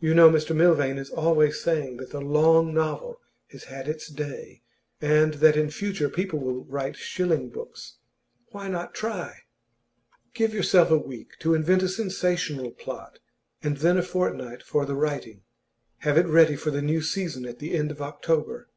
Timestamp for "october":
18.02-18.68